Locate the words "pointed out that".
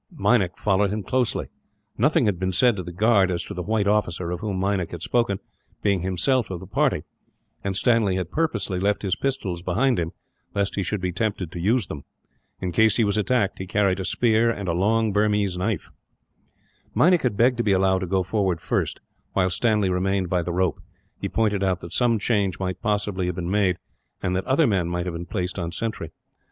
21.29-21.93